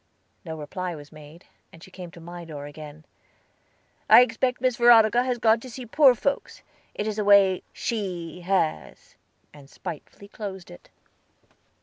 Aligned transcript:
No 0.43 0.57
reply 0.57 0.95
was 0.95 1.11
made, 1.11 1.45
and 1.71 1.83
she 1.83 1.91
came 1.91 2.09
to 2.09 2.19
my 2.19 2.43
door 2.43 2.65
again. 2.65 3.05
"I 4.09 4.21
expect 4.21 4.59
Miss 4.59 4.77
Veronica 4.77 5.21
has 5.21 5.37
gone 5.37 5.59
to 5.59 5.69
see 5.69 5.85
poor 5.85 6.15
folks; 6.15 6.63
it 6.95 7.05
is 7.05 7.19
a 7.19 7.23
way 7.23 7.61
she 7.71 8.41
has," 8.43 9.13
and 9.53 9.69
spitefully 9.69 10.27
closed 10.27 10.71
it. 10.71 10.89